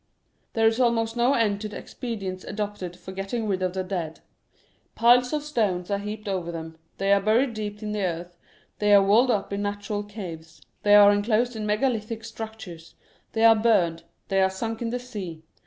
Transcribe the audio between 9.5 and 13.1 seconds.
in natural caves, they are enclosed in megalithic structures,